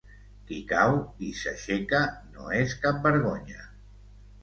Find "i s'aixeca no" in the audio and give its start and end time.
1.27-2.51